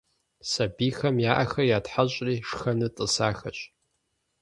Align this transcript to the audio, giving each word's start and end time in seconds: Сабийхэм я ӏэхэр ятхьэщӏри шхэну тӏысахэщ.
Сабийхэм 0.49 1.15
я 1.29 1.33
ӏэхэр 1.37 1.67
ятхьэщӏри 1.77 2.35
шхэну 2.47 2.89
тӏысахэщ. 2.95 3.59